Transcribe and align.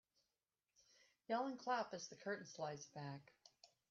Yell 1.27 1.45
and 1.45 1.59
clap 1.59 1.93
as 1.93 2.07
the 2.07 2.15
curtain 2.15 2.47
slides 2.47 2.87
back. 2.95 3.33